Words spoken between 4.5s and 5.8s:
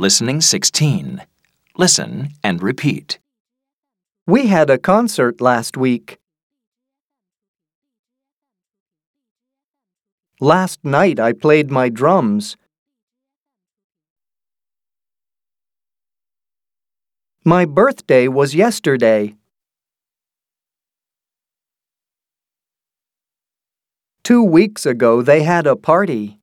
a concert last